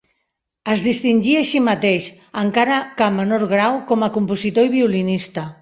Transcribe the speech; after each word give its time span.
Es 0.75 0.85
distingí 0.85 1.35
així 1.41 1.61
mateix, 1.67 2.09
encara 2.45 2.81
que 3.03 3.13
menor 3.21 3.47
grau, 3.55 3.81
com 3.93 4.07
a 4.09 4.13
compositor 4.19 4.71
i 4.71 4.77
violinista. 4.79 5.49